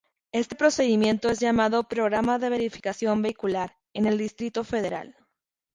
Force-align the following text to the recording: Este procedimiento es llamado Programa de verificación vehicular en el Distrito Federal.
Este 0.31 0.55
procedimiento 0.55 1.29
es 1.29 1.37
llamado 1.39 1.83
Programa 1.83 2.39
de 2.39 2.49
verificación 2.49 3.21
vehicular 3.21 3.77
en 3.93 4.07
el 4.07 4.17
Distrito 4.17 4.63
Federal. 4.63 5.15